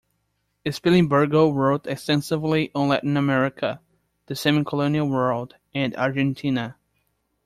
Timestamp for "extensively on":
1.85-2.87